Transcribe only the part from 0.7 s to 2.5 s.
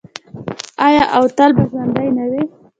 آیا او تل به ژوندی نه وي؟